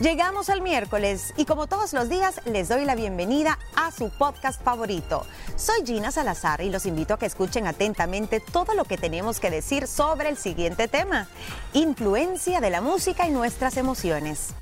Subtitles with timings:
[0.00, 4.62] Llegamos al miércoles y como todos los días les doy la bienvenida a su podcast
[4.62, 5.24] favorito.
[5.56, 9.50] Soy Gina Salazar y los invito a que escuchen atentamente todo lo que tenemos que
[9.50, 11.28] decir sobre el siguiente tema,
[11.72, 14.54] influencia de la música en nuestras emociones.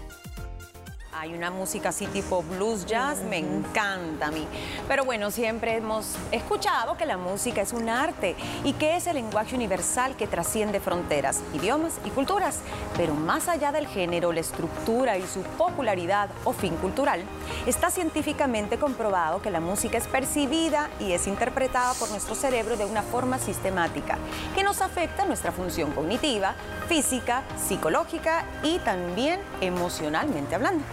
[1.25, 4.47] Hay una música así tipo blues jazz, me encanta a mí.
[4.87, 9.15] Pero bueno, siempre hemos escuchado que la música es un arte y que es el
[9.15, 12.59] lenguaje universal que trasciende fronteras, idiomas y culturas.
[12.99, 17.23] Pero más allá del género, la estructura y su popularidad o fin cultural,
[17.65, 22.85] está científicamente comprobado que la música es percibida y es interpretada por nuestro cerebro de
[22.85, 24.19] una forma sistemática,
[24.55, 26.55] que nos afecta nuestra función cognitiva,
[26.87, 30.85] física, psicológica y también emocionalmente hablando.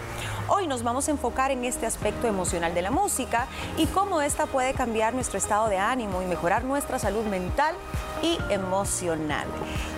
[0.48, 4.45] Hoy nos vamos a enfocar en este aspecto emocional de la música y cómo esta
[4.45, 7.75] puede cambiar nuestro estado de ánimo y mejorar nuestra salud mental
[8.21, 9.47] y emocional.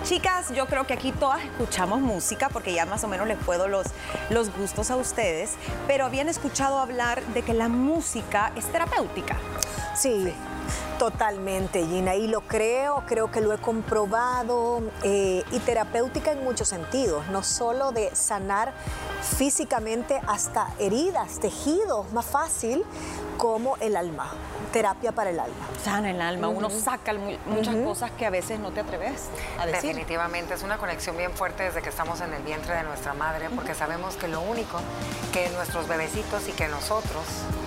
[0.04, 3.68] Chicas, yo creo que aquí todas escuchamos música porque ya más o menos les puedo
[3.68, 3.86] los,
[4.30, 5.54] los gustos a ustedes,
[5.86, 9.36] pero habían escuchado hablar de que la música es terapéutica.
[9.94, 10.32] Sí.
[10.98, 16.68] Totalmente, Gina, y lo creo, creo que lo he comprobado, eh, y terapéutica en muchos
[16.68, 18.72] sentidos, no solo de sanar
[19.36, 22.84] físicamente hasta heridas, tejidos, más fácil,
[23.38, 24.30] como el alma,
[24.74, 25.68] terapia para el alma.
[25.84, 27.12] Sana el alma, uno saca
[27.46, 29.90] muchas cosas que a veces no te atreves a decir.
[29.90, 33.50] Definitivamente, es una conexión bien fuerte desde que estamos en el vientre de nuestra madre,
[33.54, 34.80] porque sabemos que lo único
[35.32, 37.22] que nuestros bebecitos y que nosotros,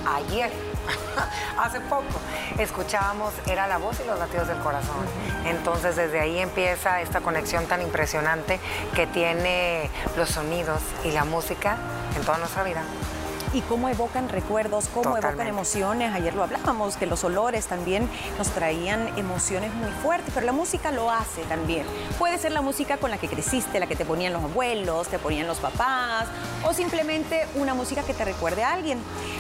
[0.06, 0.52] ayer,
[1.58, 2.04] hace poco,
[2.60, 5.06] escuchábamos era la voz y los latidos del corazón.
[5.46, 8.60] Entonces desde ahí empieza esta conexión tan impresionante
[8.94, 11.78] que tiene los sonidos y la música
[12.18, 12.84] en toda nuestra vida
[13.54, 16.14] y cómo evocan recuerdos, cómo evocan emociones.
[16.14, 20.92] Ayer lo hablábamos, que los olores también nos traían emociones muy fuertes, pero la música
[20.92, 21.86] lo hace también.
[22.18, 25.20] Puede ser la música con la que creciste, la que te ponían los abuelos, te
[25.20, 26.28] ponían los papás,
[26.64, 29.00] o simplemente una música que te recuerde a alguien.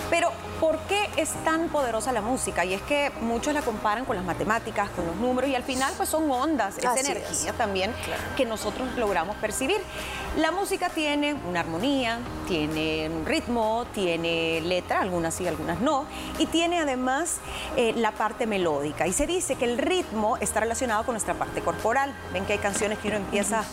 [0.09, 2.66] Pero, ¿por qué es tan poderosa la música?
[2.66, 5.93] Y es que muchos la comparan con las matemáticas, con los números, y al final
[5.98, 7.93] pues son ondas, es energía también
[8.36, 9.81] que nosotros logramos percibir.
[10.37, 16.05] La música tiene una armonía, tiene un ritmo, tiene letra, algunas sí, algunas no,
[16.37, 17.39] y tiene además
[17.75, 19.08] eh, la parte melódica.
[19.08, 22.13] Y se dice que el ritmo está relacionado con nuestra parte corporal.
[22.31, 23.63] Ven que hay canciones que uno empieza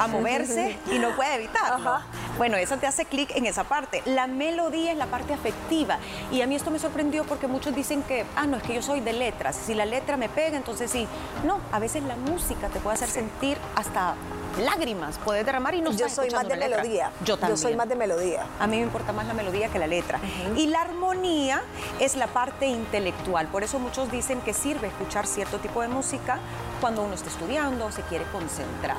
[0.00, 2.00] a moverse y no puede evitarlo.
[2.38, 4.02] Bueno, eso te hace clic en esa parte.
[4.04, 5.98] La melodía es la parte afectiva.
[6.30, 8.82] Y a mí esto me sorprendió porque muchos dicen que, ah, no, es que yo
[8.82, 9.56] soy de letras.
[9.56, 11.08] Si la letra me pega, entonces sí.
[11.44, 14.14] No, a veces la música te puede hacer sentir hasta
[14.58, 17.10] lágrimas puede derramar y no Yo soy más de melodía.
[17.24, 17.56] Yo también.
[17.56, 18.46] Yo soy más de melodía.
[18.58, 20.20] A mí me importa más la melodía que la letra.
[20.56, 21.62] Y la armonía
[22.00, 23.48] es la parte intelectual.
[23.48, 26.38] Por eso muchos dicen que sirve escuchar cierto tipo de música
[26.80, 28.98] cuando uno está estudiando o se quiere concentrar.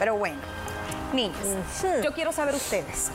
[0.00, 0.38] Pero bueno,
[1.12, 1.36] niñas,
[2.02, 3.10] yo quiero saber ustedes.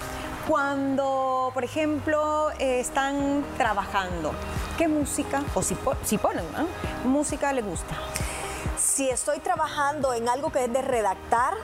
[0.47, 4.31] Cuando, por ejemplo, eh, están trabajando,
[4.78, 6.45] ¿qué música, o si, si ponen,
[7.03, 7.95] música le gusta?
[8.78, 11.56] Si estoy trabajando en algo que es de redactar,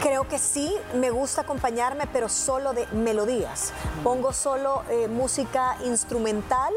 [0.00, 3.72] creo que sí, me gusta acompañarme, pero solo de melodías.
[4.04, 6.72] Pongo solo eh, música instrumental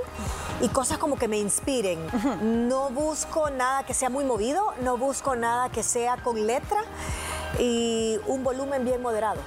[0.60, 2.00] y cosas como que me inspiren.
[2.68, 6.84] No busco nada que sea muy movido, no busco nada que sea con letra
[7.60, 9.40] y un volumen bien moderado.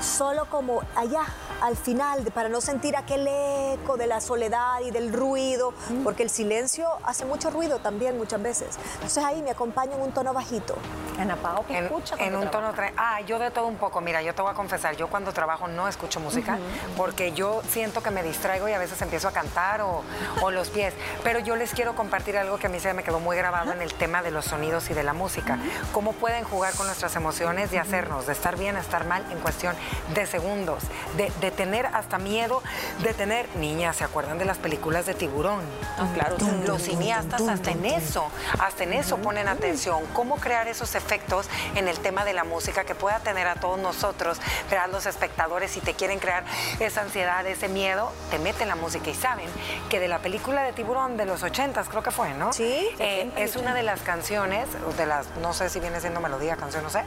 [0.00, 1.24] Solo como allá,
[1.62, 6.02] al final, para no sentir aquel eco de la soledad y del ruido, mm.
[6.02, 8.78] porque el silencio hace mucho ruido también muchas veces.
[8.94, 10.74] Entonces ahí me acompaña en un tono bajito.
[11.20, 12.16] Ana Pao, ¿qué en, escucha?
[12.18, 12.72] En un tono...
[12.96, 14.00] Ah, yo de todo un poco.
[14.00, 16.58] Mira, yo te voy a confesar, yo cuando trabajo no escucho música
[16.96, 20.02] porque yo siento que me distraigo y a veces empiezo a cantar o,
[20.50, 20.92] los pies.
[21.22, 23.80] Pero yo les quiero compartir algo que a mí se me quedó muy grabado en
[23.80, 25.58] el tema de los sonidos y de la música.
[25.92, 29.38] Cómo pueden jugar con nuestras emociones y hacernos de estar bien a estar mal en
[29.38, 29.76] cuestión
[30.12, 30.82] de segundos,
[31.16, 32.62] de, de tener hasta miedo
[33.02, 35.60] de tener, niñas, ¿se acuerdan de las películas de tiburón?
[35.98, 36.36] Ah, claro,
[36.66, 41.88] los cineastas hasta en eso, hasta en eso ponen atención, cómo crear esos efectos en
[41.88, 44.38] el tema de la música que pueda tener a todos nosotros,
[44.78, 46.44] a los espectadores, si te quieren crear
[46.80, 49.48] esa ansiedad, ese miedo, te meten la música y saben
[49.88, 52.52] que de la película de tiburón de los ochentas, creo que fue, ¿no?
[52.52, 52.88] Sí.
[52.98, 56.82] Eh, es una de las canciones, de las, no sé si viene siendo melodía, canción,
[56.82, 57.04] no sé.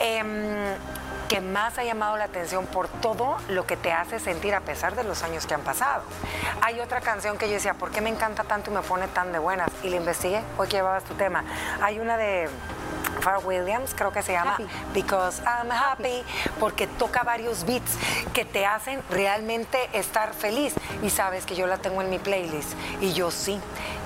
[0.00, 0.74] Em,
[1.32, 4.94] que más ha llamado la atención por todo lo que te hace sentir a pesar
[4.96, 6.02] de los años que han pasado.
[6.60, 9.32] Hay otra canción que yo decía, ¿por qué me encanta tanto y me pone tan
[9.32, 9.70] de buenas?
[9.82, 11.42] Y la investigué, hoy que llevabas tu tema.
[11.80, 12.50] Hay una de
[13.22, 14.58] Pharrell Williams, creo que se llama
[14.92, 16.22] Because I'm happy,
[16.60, 17.96] porque toca varios beats
[18.34, 20.74] que te hacen realmente estar feliz.
[21.02, 22.74] Y sabes que yo la tengo en mi playlist.
[23.00, 23.58] Y yo sí,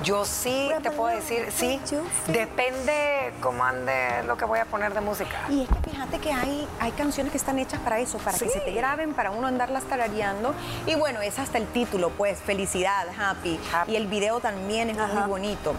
[0.04, 1.80] yo sí te puedo decir, sí,
[2.28, 5.36] depende cómo ande lo que voy a poner de música.
[5.48, 8.50] Y es que fíjate que hay, hay canciones que están hechas para eso, para que
[8.50, 10.54] se te graben, para uno andarlas tarareando.
[10.86, 13.58] Y bueno, es hasta el título, pues, felicidad, happy.
[13.72, 13.92] Happy.
[13.92, 15.74] Y el video también es muy bonito.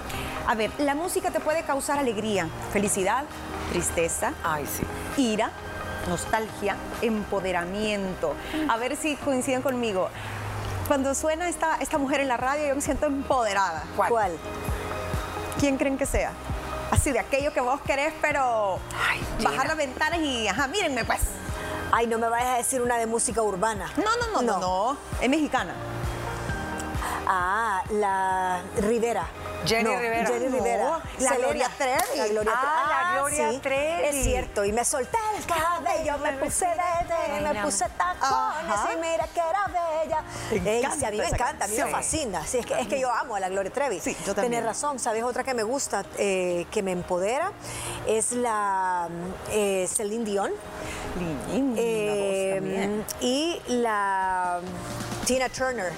[0.48, 3.26] A ver, la música te puede causar alegría, felicidad,
[3.72, 5.22] tristeza, Ay, sí.
[5.22, 5.52] ira,
[6.10, 8.34] nostalgia, empoderamiento.
[8.70, 10.10] A ver si coinciden conmigo.
[10.88, 13.84] Cuando suena esta, esta mujer en la radio, yo me siento empoderada.
[13.96, 14.10] ¿Cuál?
[14.10, 14.32] ¿Cuál?
[15.60, 16.32] ¿Quién creen que sea?
[16.92, 18.80] Así de aquello que vos querés, pero
[19.10, 21.22] Ay, bajar las ventanas y, ajá, mírenme pues.
[21.92, 23.92] Ay, no me vayas a decir una de música urbana.
[23.98, 24.98] No, no, no, no, no.
[25.22, 25.74] Es mexicana.
[27.26, 29.28] Ah, la Rivera.
[29.66, 30.28] Jenny No, Rivera.
[30.30, 31.00] Jenny No, Rivera.
[31.20, 31.36] la.
[31.38, 32.18] Gloria Trevi.
[32.18, 32.90] La Gloria Ah, Trevi.
[32.90, 34.08] la Gloria sí, Trevi.
[34.18, 34.66] Es cierto.
[34.66, 38.94] Y me solté el cabello, me puse de, me puse tacones Ajá.
[38.94, 40.24] y mira que era bella.
[40.72, 42.46] Ey, a mí me encanta, a mí me fascina.
[42.46, 44.00] Sí, es, que, es que yo amo a la Gloria Trevi.
[44.00, 44.52] Sí, yo también.
[44.52, 45.00] Tienes razón.
[45.00, 47.52] ¿Sabes otra que me gusta, eh, que me empodera?
[48.08, 49.08] Es la
[49.52, 50.52] eh, Celine Dion.
[51.78, 53.06] Eh, voz también.
[53.22, 54.60] y la
[55.26, 55.92] Tina Turner.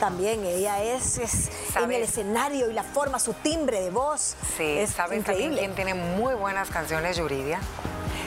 [0.00, 4.36] También ella es, es en el escenario y la forma, su timbre de voz.
[4.56, 5.58] Sí, es ¿sabes también increíble.
[5.60, 7.60] quién tiene muy buenas canciones, Yuridia?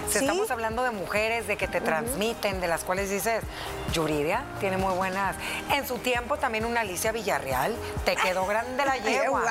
[0.08, 0.26] Si ¿Sí?
[0.26, 3.44] estamos hablando de mujeres, de que te transmiten, de las cuales dices,
[3.94, 5.36] Yuridia tiene muy buenas.
[5.72, 7.76] En su tiempo también una Alicia Villarreal,
[8.06, 9.44] te quedó grande la yegua.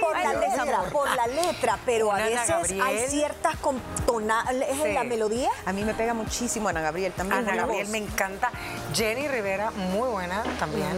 [0.00, 4.82] Por la letra, por la letra, pero a veces hay ciertas contonales Sí.
[4.82, 5.48] en la melodía.
[5.66, 7.40] A mí me pega muchísimo Ana Gabriel también.
[7.40, 7.92] Ana Gabriel voz.
[7.92, 8.50] me encanta.
[8.94, 10.92] Jenny Rivera, muy buena también.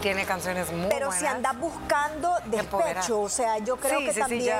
[0.00, 1.20] Tiene canciones muy Pero buenas.
[1.20, 4.56] si andas buscando despecho, o sea, yo creo Sí, que sí, también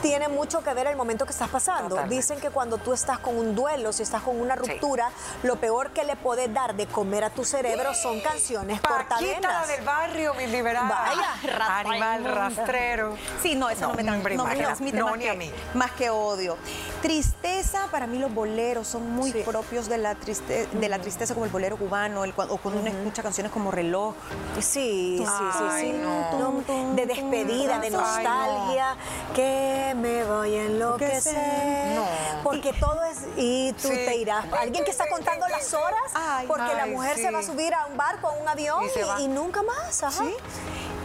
[0.00, 1.90] tiene mucho que ver el momento que estás pasando.
[1.90, 2.14] Totalmente.
[2.14, 4.60] Dicen que cuando tú estás con un duelo, si estás con una Sí.
[4.60, 5.10] ruptura,
[5.42, 9.68] lo peor que le puedes dar de comer a tu cerebro son canciones cortavenas.
[9.68, 10.88] del barrio, mi liberada.
[10.88, 13.16] Vaya, rata Animal rastrero.
[13.42, 14.66] Sí, no, eso no, me, hombre, no me imagina.
[14.68, 15.50] transmite No, más, ni que, a mí.
[15.74, 16.56] más que odio.
[17.02, 19.42] Tristeza, para mí los boleros son muy Sí.
[19.44, 22.88] propios de la, triste- de la tristeza, como el bolero cubano, el, o cuando uno
[22.90, 24.14] escucha canciones como Reloj.
[24.60, 25.92] Sí, sí, sí, sí.
[25.92, 26.38] no.
[26.38, 28.00] No, De despedida, de Ay, no.
[28.00, 28.96] nostalgia,
[29.34, 31.94] que me voy a enloquecer.
[31.96, 32.04] No.
[32.42, 33.94] Porque todo es, y tú Sí.
[33.94, 34.44] te irás.
[34.58, 37.22] Alguien que está contando las horas, Ay, porque la mujer sí.
[37.22, 38.82] se va a subir a un barco, a un avión
[39.20, 40.02] Y nunca más.
[40.02, 40.12] Ajá.
[40.24, 40.34] ¿Sí?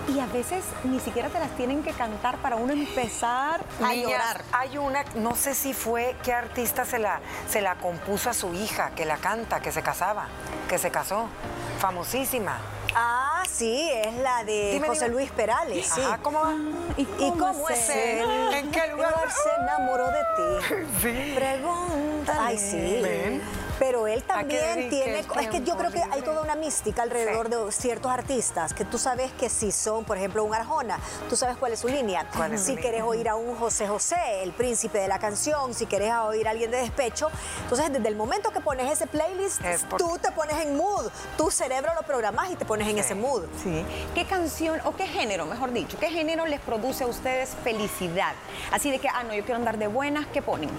[0.08, 4.12] Y a veces ni siquiera te las tienen que cantar para uno empezar a Niñas,
[4.12, 4.42] llorar.
[4.52, 8.54] Hay una, no sé si fue qué artista se la, se la compuso a su
[8.54, 10.28] hija, que la canta, que se casaba,
[10.68, 11.28] que se casó.
[11.80, 12.58] Famosísima.
[12.96, 15.16] Ah, sí, es la de Dime, José dime.
[15.18, 16.02] Luis Perales, sí.
[16.02, 16.54] Ajá, ¿cómo va?
[16.96, 18.26] ¿Y ¿Y cómo es él?
[18.54, 19.14] ¿En qué lugar?
[19.32, 20.86] se enamoró de ti.
[21.02, 21.34] Sí.
[21.36, 22.40] Pregúntale.
[22.42, 23.00] Ay, sí.
[23.04, 23.42] Ven.
[23.86, 25.20] Pero él también tiene.
[25.20, 28.98] Es que yo creo que hay toda una mística alrededor de ciertos artistas que tú
[28.98, 31.00] sabes que si son, por ejemplo, un Arjona,
[31.30, 32.28] tú sabes cuál es su línea.
[32.36, 32.84] ¿Cuál es su si línea?
[32.84, 36.52] querés oír a un José José, el príncipe de la canción, si querés oír a
[36.52, 37.30] alguien de despecho,
[37.62, 41.12] entonces desde el momento que pones ese playlist, Es tú te pones en mood.
[41.38, 43.44] Tu cerebro lo programas y te pones en ese mood.
[43.62, 43.86] Sí.
[44.16, 48.34] ¿Qué canción o qué género, mejor dicho, qué género les produce a ustedes felicidad?
[48.72, 50.72] Así de que, ah, no, yo quiero andar de buenas, ¿qué ponen?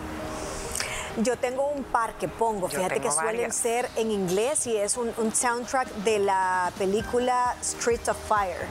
[1.18, 5.12] Yo tengo un par que pongo, fíjate que suelen ser en inglés y es un,
[5.34, 8.66] soundtrack de la película Streets of Fire.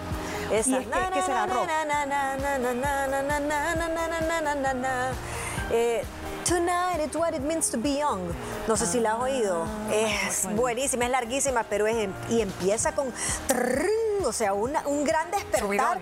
[0.51, 0.77] Esa.
[0.79, 1.47] Es que, es que será
[6.45, 8.21] Tonight it's what it means to be young.
[8.67, 9.65] No sé si la has oído.
[9.91, 13.11] Es buenísima, es larguísima, pero es, y empieza con
[14.25, 15.99] o sea, una, un gran despertar.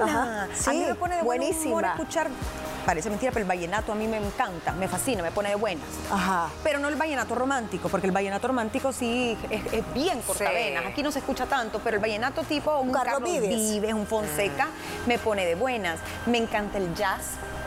[0.00, 1.92] A Sí, mí me pone de buenísima.
[1.92, 2.28] escuchar
[2.84, 5.84] parece mentira, pero el vallenato a mí me encanta, me fascina, me pone de buenas.
[6.10, 6.48] Ajá.
[6.62, 10.84] Pero no el vallenato romántico, porque el vallenato romántico sí es, es bien cortavenas.
[10.84, 10.88] Sí.
[10.90, 13.50] Aquí no se escucha tanto, pero el vallenato tipo un, un Carlos, Carlos Vives.
[13.72, 13.92] Vives.
[13.92, 15.08] un Fonseca, mm.
[15.08, 15.98] me pone de buenas.
[16.26, 17.22] Me encanta el jazz,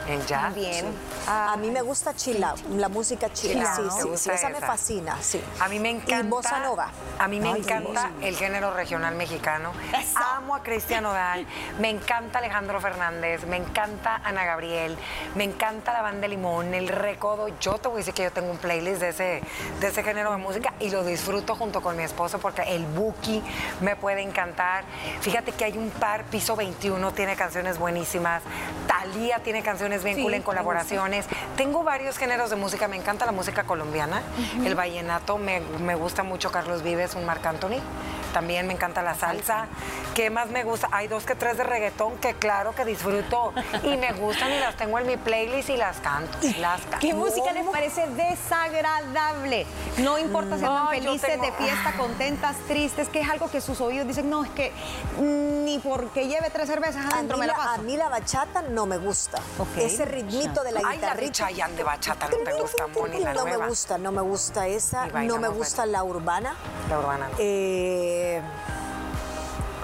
[0.10, 0.74] el jazz, También.
[0.86, 0.92] sí.
[1.28, 3.30] Ah, A mí me gusta chill out, la música.
[3.32, 5.42] Chill Sí, sí, ¿Te sí, esa me fascina, sí.
[5.60, 6.20] A mí me encanta.
[6.26, 6.90] Y bossa nova.
[7.20, 9.72] A mí me Ay, encanta el género regional mexicano.
[9.98, 10.18] Eso.
[10.36, 11.46] Amo a Cristian Odal.
[11.80, 13.46] Me encanta Alejandro Fernández.
[13.46, 14.98] Me encanta Ana Gabriel.
[15.36, 17.48] Me encanta la banda Limón, el Recodo.
[17.60, 19.42] Yo te voy a decir que yo tengo un playlist de ese,
[19.80, 23.44] de ese género de música y lo disfruto junto con mi esposo porque el Buki
[23.82, 24.84] me puede encantar.
[25.22, 28.42] Fíjate que hay un par, Piso 21 tiene canciones buenísimas.
[28.90, 31.28] Talía tiene canciones bien Sí, cool en colaboraciones.
[31.56, 32.88] Tengo varios géneros de música.
[32.88, 34.24] Me encanta la música colombiana,
[34.66, 35.38] el vallenato.
[35.38, 37.82] Me, me gusta mucho Carlos Vives, un Marc Anthony.
[38.30, 39.68] También me encanta la salsa.
[40.14, 40.90] ¿Qué más me gusta?
[40.92, 44.76] Hay dos que tres de reggaetón que claro que disfruto y me gustan y las
[44.76, 46.38] tengo en mi playlist y las canto.
[46.60, 46.98] Las canto.
[47.00, 49.66] ¿Qué música les parece desagradable?
[49.98, 53.62] No importa si están No, felices, tengo- de fiesta, contentas, tristes, que es algo que
[53.62, 54.72] sus oídos dicen, no, es que
[55.20, 58.98] ni porque lleve tres cervezas adentro me la la, a mí la bachata no me
[58.98, 59.40] gusta.
[59.78, 61.32] Ese ritmito de la Ay, la de guitarrita.
[61.32, 63.58] Chayanne de bachata no te gusta, Moni, la no nueva.
[63.64, 66.56] me gusta, no me gusta esa, no me gusta la urbana.
[66.90, 67.36] La urbana no.
[67.38, 68.19] Eh,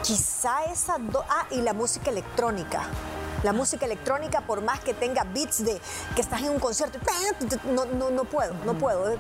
[0.04, 0.98] quizá esa
[1.30, 2.84] ah y la música electrónica.
[3.44, 5.80] La música electrónica, por más que tenga beats de
[6.16, 6.98] que estás en un concierto,
[7.66, 9.18] no, no, no puedo, no puedo.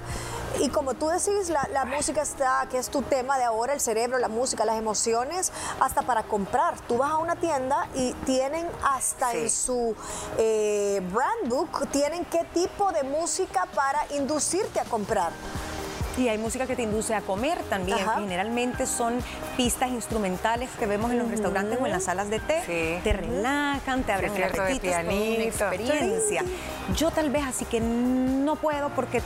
[0.59, 3.81] Y como tú decís, la, la música está, que es tu tema de ahora, el
[3.81, 6.79] cerebro, la música, las emociones, hasta para comprar.
[6.87, 9.37] Tú vas a una tienda y tienen hasta Sí.
[9.37, 9.95] en su
[10.37, 15.31] eh, brand book, tienen qué tipo de música para inducirte a comprar.
[16.17, 17.99] Y hay música que te induce a comer también.
[17.99, 18.19] Ajá.
[18.19, 19.19] Generalmente son
[19.57, 22.63] pistas instrumentales que vemos en los restaurantes o en las salas de té.
[22.65, 23.01] Sí.
[23.03, 26.43] Te relajan, te abren el cierto, de apetito, es toda una experiencia.
[26.95, 29.21] Yo tal vez así que no puedo porque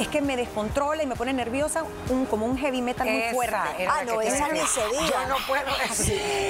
[0.00, 3.56] es que me descontrola y me pone nerviosa un, como un heavy metal muy fuerte.
[3.88, 5.22] Ah, no, esa ni se diga.
[5.22, 5.64] Yo no puedo,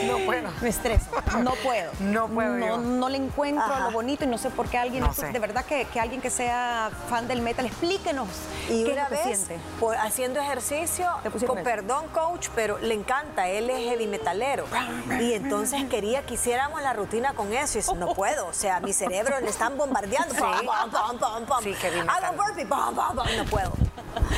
[0.06, 0.48] no puedo.
[0.60, 1.06] Me estreso,
[1.42, 1.90] no puedo.
[2.00, 2.76] No puedo No, yo.
[2.78, 3.80] no le encuentro Ajá.
[3.84, 5.26] lo bonito y no sé por qué alguien, No sé.
[5.32, 8.28] de verdad que, que alguien que sea fan del metal, explíquenos
[8.68, 9.64] Y qué una es lo que vez, siente.
[9.78, 11.06] por- haciendo ejercicio,
[11.46, 11.64] con eso.
[11.64, 14.64] perdón, coach, pero le encanta, él es heavy metalero.
[15.20, 17.78] Y entonces quería que hiciéramos la rutina con eso.
[17.78, 20.34] Y dice, no puedo, o sea, mi cerebro le están bombardeando.
[20.90, 21.62] Pam, pam.
[21.62, 22.36] Sí, heavy Hago metal.
[22.36, 23.72] burpee, pam, pam, pam, no puedo.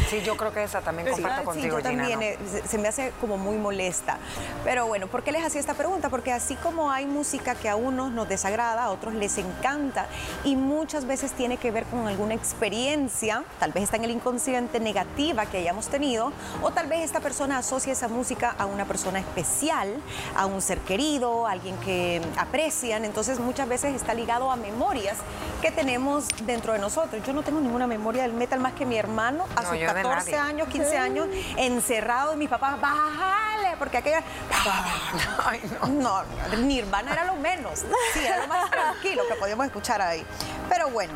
[0.09, 2.25] Sí, yo creo que esa también comparto Sí, contigo, yo Gina, también, ¿no?
[2.27, 4.19] eh, se, se me hace como muy molesta.
[4.65, 6.11] Pero bueno, ¿por qué les hacía esta pregunta?
[6.11, 10.07] Porque así como hay música que a unos nos desagrada, a otros les encanta
[10.45, 14.81] y muchas veces tiene que ver con alguna experiencia, tal vez está en el inconsciente
[14.81, 16.33] negativa que hayamos tenido,
[16.63, 19.89] o tal vez esta persona asocia esa música a una persona especial,
[20.37, 25.17] a un ser querido, a alguien que aprecian, entonces muchas veces está ligado a memorias
[25.62, 27.23] que tenemos dentro de nosotros.
[27.25, 29.87] Yo no tengo ninguna memoria del metal más que mi hermano a No, sus yo
[29.95, 30.37] de 14 nadie.
[30.37, 34.23] años, 15 años, encerrado y mis papás, bájale, porque aquella...
[35.47, 36.23] Ay, no.
[36.23, 40.26] No, Nirvana era lo menos, sí, era lo más tranquilo que podíamos escuchar ahí.
[40.69, 41.12] Pero bueno,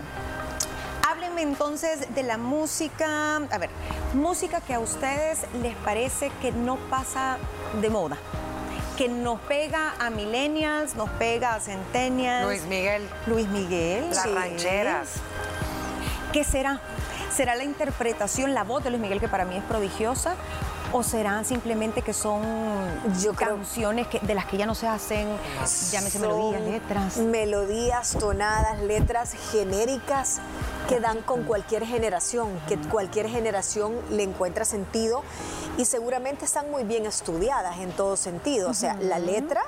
[1.09, 3.71] háblenme entonces de la música, a ver,
[4.15, 7.39] música que a ustedes les parece que no pasa
[7.81, 8.17] de moda,
[8.97, 12.47] que nos pega a millennials, nos pega a centennials.
[12.47, 14.09] Luis Miguel, Luis Miguel.
[14.11, 14.29] las sí.
[14.35, 15.09] rancheras.
[16.33, 16.81] ¿Qué será?
[17.35, 20.35] ¿Será la interpretación, la voz de Luis Miguel, que para mí es prodigiosa?
[20.93, 22.43] ¿O será simplemente que son
[23.21, 25.29] Yo creo- canciones que, de las que ya no se hacen,
[25.91, 27.17] llámese melodías, Son letras?
[27.19, 30.39] Melodías, tonadas, letras genéricas
[30.89, 35.23] que dan con cualquier generación, que cualquier generación le encuentra sentido
[35.79, 38.71] y seguramente están muy bien estudiadas en todo sentido.
[38.71, 39.63] O sea, la letra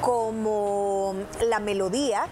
[0.00, 2.28] como la melodía.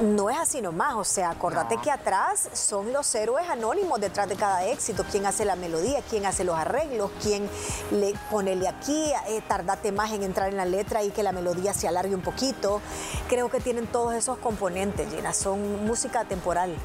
[0.00, 1.82] No es así nomás, o sea, acordate No.
[1.82, 6.24] que atrás son los héroes anónimos detrás de cada éxito, quién hace la melodía, quién
[6.24, 7.50] hace los arreglos, quién
[7.90, 11.74] le ponele aquí, eh, tardate más en entrar en la letra y que la melodía
[11.74, 12.80] se alargue un poquito.
[13.28, 16.76] Creo que tienen todos esos componentes, Gina, son música temporal.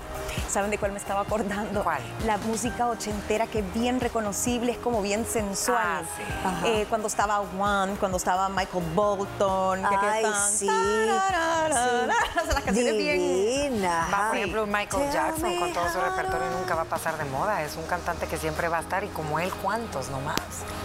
[0.49, 1.83] ¿Saben de cuál me estaba acordando?
[1.83, 2.01] ¿Cuál?
[2.25, 5.77] La música ochentera que es bien reconocible, es como bien sensual.
[5.79, 6.67] Ah, sí.
[6.67, 9.81] Eh, cuando estaba One, cuando estaba Michael Bolton.
[9.81, 10.65] que Ay, aquellas sí.
[10.65, 11.73] tararara, o
[12.45, 13.83] sea, las canciones bien...
[13.83, 17.25] Va, por ejemplo, Michael Jackson con todo su repertorio to- nunca va a pasar de
[17.25, 17.63] moda.
[17.63, 20.37] Es un cantante que siempre va a estar y como él, ¿cuántos nomás?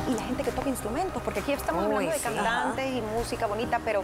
[0.08, 2.24] y la gente que toca instrumentos, porque aquí estamos Uy, hablando de sí.
[2.24, 4.02] cantantes y música bonita, pero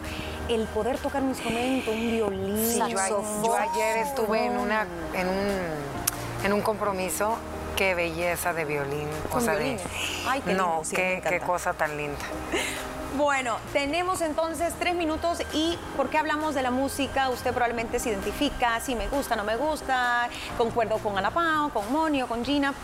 [0.48, 5.28] el poder tocar un instrumento, un violín, Sí, yo, yo ayer estuve en, una, en,
[5.28, 7.36] un, en un compromiso.
[7.76, 9.08] Qué belleza de violín.
[9.32, 9.80] O sea, de-.
[10.28, 12.18] Ay, qué no, lindo, sí, me qué, cosa tan linda.
[13.16, 17.28] Bueno, tenemos entonces tres minutos y ¿por qué hablamos de la música?
[17.28, 20.28] Usted probablemente se identifica, si me gusta, no me gusta,
[20.58, 22.74] concuerdo con Ana Pao, con Monio, con Gina,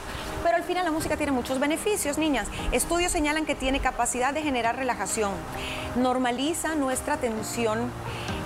[0.45, 2.47] pero al final la música tiene muchos beneficios, niñas.
[2.71, 5.33] Estudios señalan que tiene capacidad de generar relajación,
[5.97, 7.91] normaliza nuestra tensión,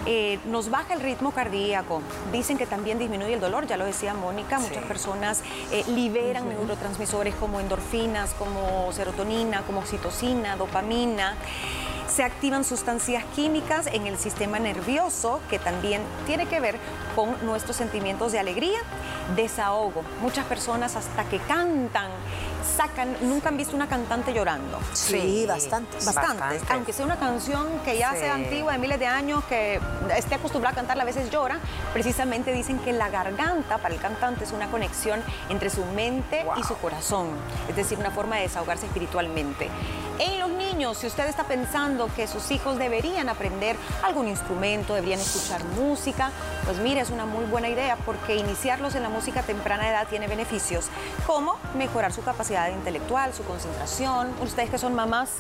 [0.07, 4.15] eh, nos baja el ritmo cardíaco, dicen que también disminuye el dolor, ya lo decía
[4.15, 4.89] Mónica, muchas Sí.
[4.89, 5.43] personas
[5.73, 11.35] eh, liberan neurotransmisores como endorfinas, como serotonina, como oxitocina, dopamina.
[12.07, 16.79] Se activan sustancias químicas en el sistema nervioso que también tiene que ver
[17.17, 18.79] con nuestros sentimientos de alegría,
[19.35, 20.03] desahogo.
[20.21, 22.11] Muchas personas hasta que cantan
[22.75, 24.79] sacan, nunca han visto una cantante llorando.
[24.93, 25.97] Sí, bastante.
[26.05, 26.61] Bastante.
[26.71, 29.81] Aunque sea una canción que ya sea antigua, de miles de años, que
[30.17, 31.59] esté acostumbrada a cantarla, a veces llora,
[31.93, 36.65] precisamente dicen que la garganta para el cantante es una conexión entre su mente y
[36.65, 37.29] su corazón,
[37.69, 39.69] es decir, una forma de desahogarse espiritualmente.
[40.19, 45.19] En los niños, si usted está pensando que sus hijos deberían aprender algún instrumento, deberían
[45.19, 46.31] escuchar música,
[46.65, 50.07] pues mire, es una muy buena idea porque iniciarlos en la música a temprana edad
[50.09, 50.87] tiene beneficios,
[51.27, 54.33] como mejorar su capacidad intelectual, su concentración.
[54.41, 55.31] Ustedes que son mamás,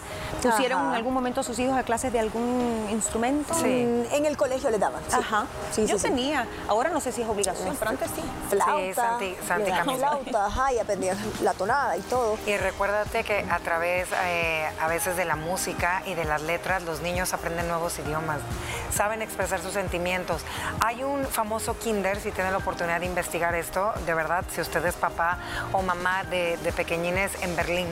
[0.42, 3.54] ¿pusieron en algún momento a sus hijos a clases de algún instrumento?
[3.54, 4.04] Sí.
[4.10, 5.02] En el colegio le daban.
[5.12, 5.46] Ajá.
[5.86, 8.22] Yo tenía, ahora no sé si es obligación, pero antes sí.
[8.50, 9.18] Flauta.
[9.20, 12.36] Sí, Santi, Flauta, ajá, y aprendían la tonada y todo.
[12.46, 14.08] Y recuérdate que a través...
[14.24, 18.40] Eh, a veces de la música y de las letras, los niños aprenden nuevos idiomas,
[18.92, 20.42] saben expresar sus sentimientos.
[20.80, 24.84] Hay un famoso kinder, si tiene la oportunidad de investigar esto, de verdad, si usted
[24.86, 25.38] es papá
[25.72, 27.86] o mamá de, pequeñines en Berlín,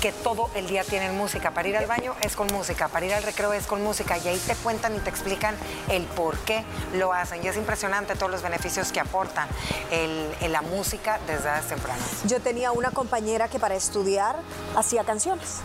[0.00, 1.50] que todo el día tienen música.
[1.50, 4.28] Para ir al baño es con música, para ir al recreo es con música y
[4.28, 5.54] ahí te cuentan y te explican
[5.88, 6.64] el por qué
[6.94, 7.42] lo hacen.
[7.44, 9.48] Y es impresionante todos los beneficios que aportan
[9.90, 12.02] el, la música desde hace temprano.
[12.24, 14.36] Yo tenía una compañera que para estudiar
[14.76, 15.60] hacía canciones.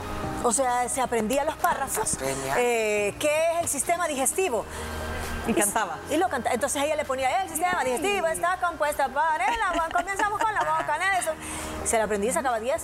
[0.46, 2.20] O sea, se aprendía los párrafos.
[2.56, 4.64] Eh, ¿Qué es el sistema digestivo?
[5.48, 5.98] Y cantaba.
[6.12, 6.54] Y lo cantaba.
[6.54, 9.90] Entonces ella le ponía, el sistema digestivo está compuesta por el agua.
[9.92, 10.65] Comenzamos con la.
[11.86, 12.84] Se la aprendía y sacaba 10.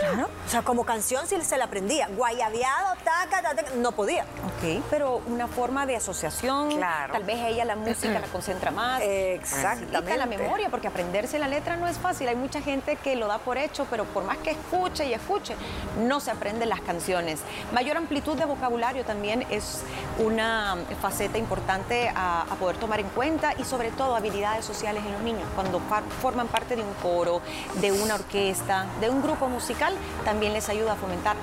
[0.00, 0.28] Claro.
[0.46, 2.08] O sea, como canción sí se la aprendía.
[2.08, 4.22] Guayabeado, taca, taca, no podía.
[4.22, 6.76] Ok, pero una forma de asociación.
[6.76, 7.12] Claro.
[7.12, 9.00] Tal vez ella la música la concentra más.
[9.02, 10.16] Exactamente.
[10.16, 12.28] la memoria, porque aprenderse la letra no es fácil.
[12.28, 15.54] Hay mucha gente que lo da por hecho, pero por más que escuche y escuche,
[16.00, 17.40] no se aprenden las canciones.
[17.72, 19.82] Mayor amplitud de vocabulario también es
[20.18, 25.22] una faceta importante a, poder tomar en cuenta y sobre todo habilidades sociales en los
[25.22, 25.48] niños.
[25.54, 25.80] Cuando
[26.20, 27.40] forman parte de un coro,
[27.80, 29.94] de una orquesta, de un grupo musical,
[30.24, 31.36] también les ayuda a fomentar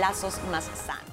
[0.00, 1.04] lazos más sanos.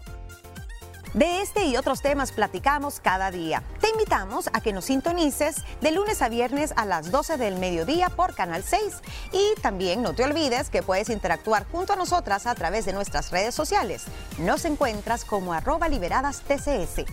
[1.13, 3.63] De este y otros temas platicamos cada día.
[3.79, 8.09] Te invitamos a que nos sintonices de lunes a viernes a las 12 del mediodía
[8.09, 9.01] por Canal 6.
[9.31, 13.31] Y también no te olvides que puedes interactuar junto a nosotras a través de nuestras
[13.31, 14.05] redes sociales.
[14.39, 17.05] Nos encuentras como arroba liberadas TCS.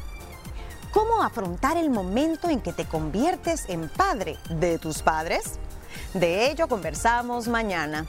[0.93, 5.59] ¿Cómo afrontar el momento en que te conviertes en padre de tus padres?
[6.15, 8.07] De ello conversamos mañana.